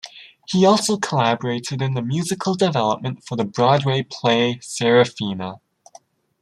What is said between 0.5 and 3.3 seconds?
also collaborated in the musical development